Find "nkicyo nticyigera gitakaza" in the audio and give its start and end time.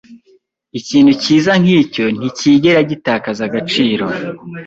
1.61-3.41